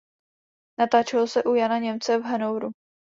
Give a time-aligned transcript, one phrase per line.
[0.79, 2.71] Natáčelo se u "Jana Němce" v Hannoveru.